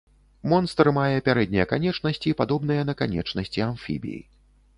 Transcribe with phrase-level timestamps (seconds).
[0.51, 4.21] Монстр мае пярэднія канечнасці, падобныя на канечнасці амфібій.